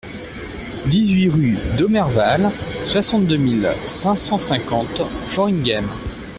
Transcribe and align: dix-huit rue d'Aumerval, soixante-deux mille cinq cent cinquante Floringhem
dix-huit 0.87 1.29
rue 1.29 1.55
d'Aumerval, 1.77 2.49
soixante-deux 2.83 3.37
mille 3.37 3.71
cinq 3.85 4.15
cent 4.17 4.39
cinquante 4.39 5.03
Floringhem 5.27 5.87